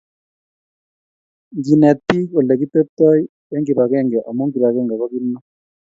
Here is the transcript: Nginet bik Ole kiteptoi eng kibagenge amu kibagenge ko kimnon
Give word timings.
Nginet 1.57 1.99
bik 2.07 2.29
Ole 2.37 2.53
kiteptoi 2.61 3.21
eng 3.53 3.65
kibagenge 3.67 4.17
amu 4.29 4.43
kibagenge 4.53 4.93
ko 4.99 5.05
kimnon 5.11 5.43